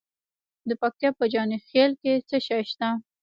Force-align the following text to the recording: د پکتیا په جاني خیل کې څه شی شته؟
د 0.69 0.71
پکتیا 0.81 1.09
په 1.19 1.25
جاني 1.33 1.57
خیل 1.67 1.91
کې 2.01 2.13
څه 2.29 2.37
شی 2.45 2.61
شته؟ 2.69 2.87